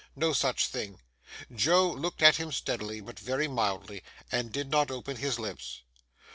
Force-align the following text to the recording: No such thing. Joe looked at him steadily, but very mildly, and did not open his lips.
No 0.15 0.33
such 0.33 0.65
thing. 0.65 0.99
Joe 1.53 1.87
looked 1.91 2.23
at 2.23 2.37
him 2.37 2.51
steadily, 2.51 3.01
but 3.01 3.19
very 3.19 3.47
mildly, 3.47 4.01
and 4.31 4.51
did 4.51 4.71
not 4.71 4.89
open 4.89 5.17
his 5.17 5.37
lips. 5.37 5.83